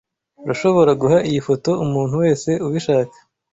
[0.45, 3.17] Urashobora guha iyi foto umuntu wese ubishaka.